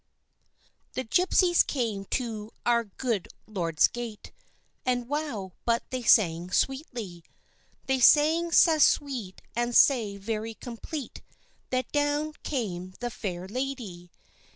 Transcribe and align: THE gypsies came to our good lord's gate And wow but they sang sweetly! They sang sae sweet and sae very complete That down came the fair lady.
THE 0.93 1.03
gypsies 1.03 1.61
came 1.63 2.05
to 2.05 2.49
our 2.65 2.85
good 2.85 3.27
lord's 3.45 3.87
gate 3.87 4.31
And 4.83 5.07
wow 5.07 5.51
but 5.63 5.83
they 5.91 6.01
sang 6.01 6.49
sweetly! 6.49 7.23
They 7.85 7.99
sang 7.99 8.51
sae 8.51 8.79
sweet 8.79 9.43
and 9.55 9.75
sae 9.75 10.17
very 10.17 10.55
complete 10.55 11.21
That 11.69 11.91
down 11.91 12.33
came 12.41 12.95
the 12.99 13.11
fair 13.11 13.47
lady. 13.47 14.09